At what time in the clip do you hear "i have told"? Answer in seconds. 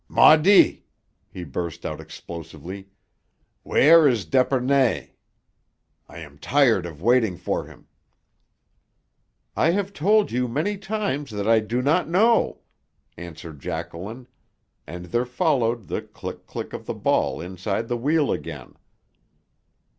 9.55-10.31